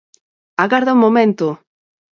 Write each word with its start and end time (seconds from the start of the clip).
_¡Agarda 0.63 0.95
un 0.97 1.03
momento! 1.05 1.47